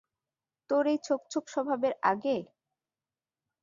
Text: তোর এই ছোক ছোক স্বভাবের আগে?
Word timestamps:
তোর 0.69 0.83
এই 0.87 0.97
ছোক 1.03 1.21
ছোক 1.31 1.45
স্বভাবের 1.47 1.93
আগে? 2.03 2.37